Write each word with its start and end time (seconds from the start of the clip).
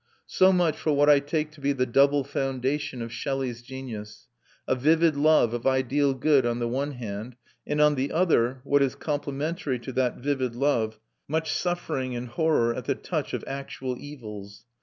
So 0.25 0.51
much 0.51 0.77
for 0.79 0.91
what 0.93 1.11
I 1.11 1.19
take 1.19 1.51
to 1.51 1.61
be 1.61 1.73
the 1.73 1.85
double 1.85 2.23
foundation 2.23 3.03
of 3.03 3.13
Shelley's 3.13 3.61
genius, 3.61 4.25
a 4.67 4.73
vivid 4.73 5.15
love 5.15 5.53
of 5.53 5.67
ideal 5.67 6.15
good 6.15 6.43
on 6.43 6.57
the 6.57 6.67
one 6.67 6.93
hand, 6.93 7.35
and 7.67 7.79
on 7.79 7.93
the 7.93 8.11
other, 8.11 8.61
what 8.63 8.81
is 8.81 8.95
complementary 8.95 9.77
to 9.77 9.91
that 9.91 10.17
vivid 10.17 10.55
love, 10.55 10.97
much 11.27 11.51
suffering 11.51 12.15
and 12.15 12.29
horror 12.29 12.73
at 12.73 12.85
the 12.85 12.95
touch 12.95 13.31
of 13.35 13.43
actual 13.45 13.95
evils. 13.99 14.65